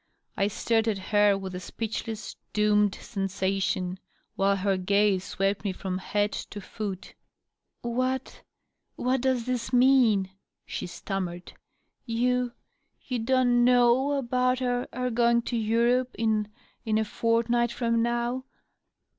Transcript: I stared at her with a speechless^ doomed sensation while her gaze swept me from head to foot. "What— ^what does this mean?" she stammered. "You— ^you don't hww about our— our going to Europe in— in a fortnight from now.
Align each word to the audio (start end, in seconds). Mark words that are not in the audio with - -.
I 0.35 0.47
stared 0.47 0.87
at 0.87 0.97
her 0.97 1.37
with 1.37 1.53
a 1.53 1.59
speechless^ 1.59 2.35
doomed 2.53 2.95
sensation 2.95 3.99
while 4.35 4.55
her 4.55 4.75
gaze 4.75 5.23
swept 5.23 5.63
me 5.63 5.71
from 5.73 5.99
head 5.99 6.31
to 6.31 6.59
foot. 6.59 7.13
"What— 7.83 8.41
^what 8.97 9.21
does 9.21 9.45
this 9.45 9.71
mean?" 9.71 10.31
she 10.65 10.87
stammered. 10.87 11.53
"You— 12.03 12.53
^you 13.11 13.23
don't 13.23 13.63
hww 13.63 14.17
about 14.17 14.59
our— 14.63 14.87
our 14.91 15.11
going 15.11 15.43
to 15.43 15.55
Europe 15.55 16.15
in— 16.17 16.47
in 16.83 16.97
a 16.97 17.05
fortnight 17.05 17.71
from 17.71 18.01
now. 18.01 18.45